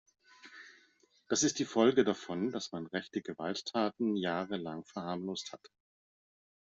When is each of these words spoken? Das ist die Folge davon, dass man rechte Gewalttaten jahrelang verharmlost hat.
Das 1.27 1.43
ist 1.43 1.59
die 1.59 1.63
Folge 1.65 2.03
davon, 2.03 2.49
dass 2.51 2.71
man 2.71 2.87
rechte 2.87 3.21
Gewalttaten 3.21 4.15
jahrelang 4.15 4.83
verharmlost 4.83 5.53
hat. 5.53 5.69